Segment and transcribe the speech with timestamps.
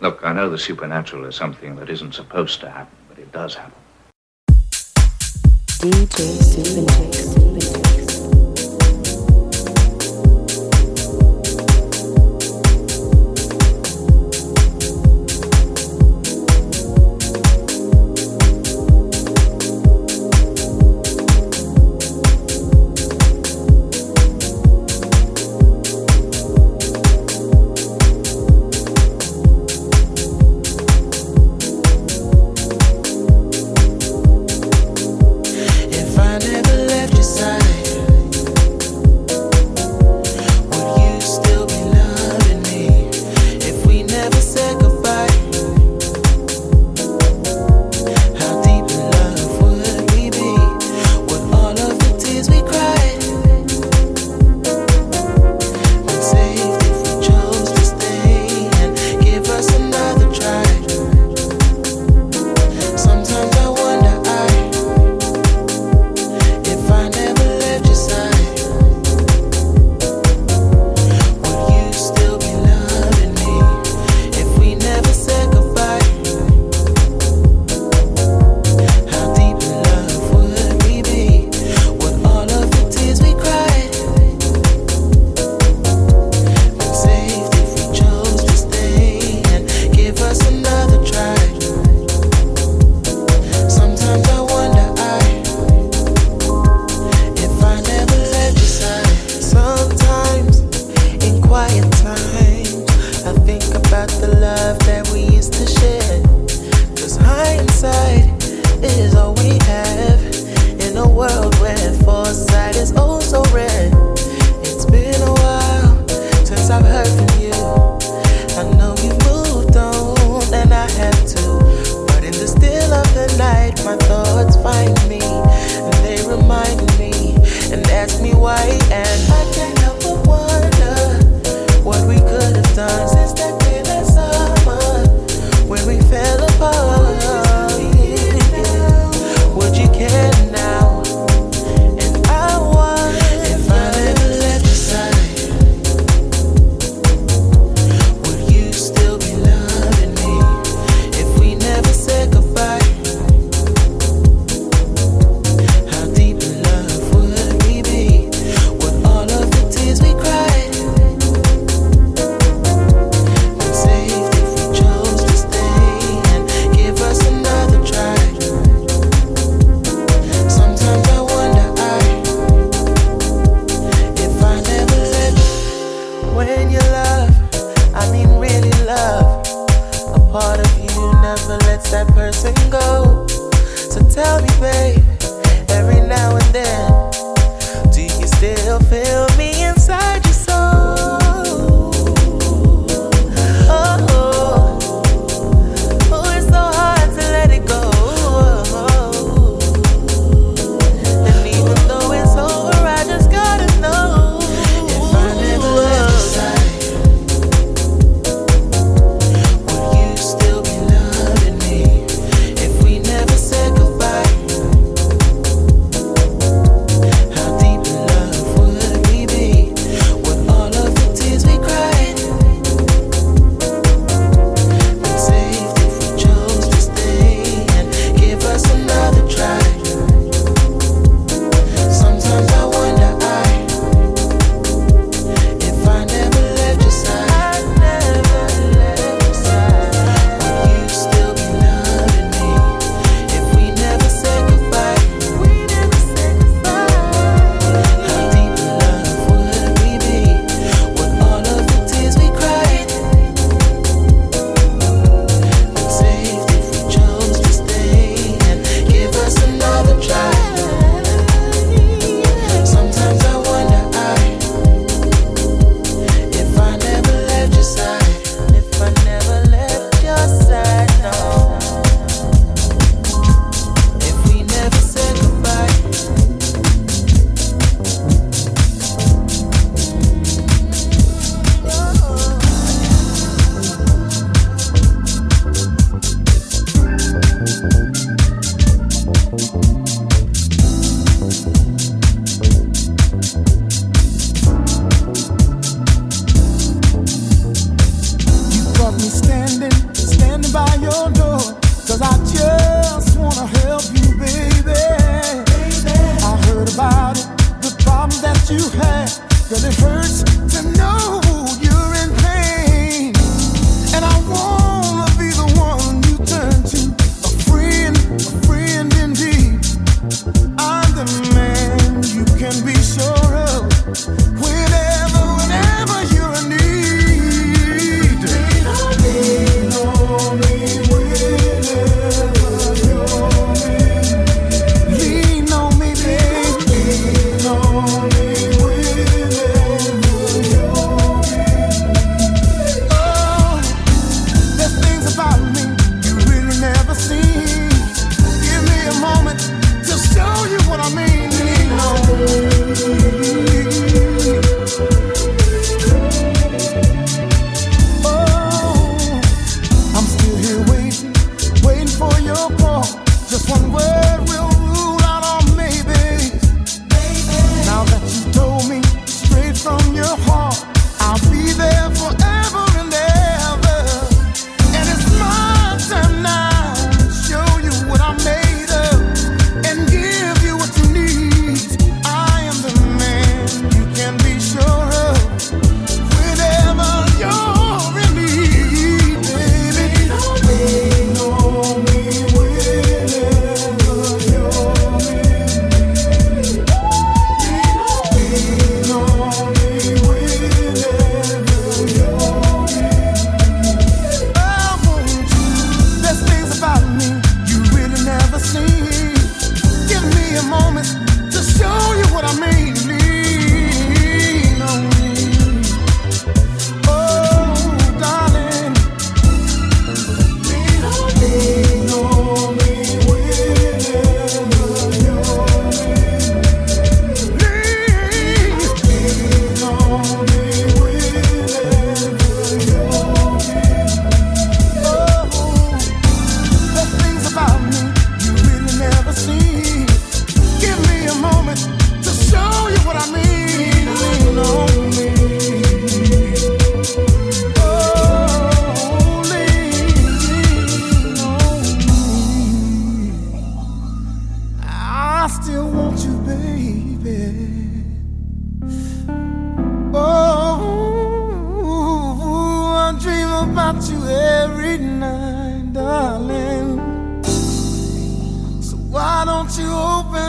[0.00, 3.54] Look, I know the supernatural is something that isn't supposed to happen, but it does
[3.54, 3.72] happen.
[5.78, 7.83] DJ Super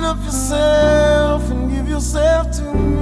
[0.05, 2.94] Of yourself and give yourself to me.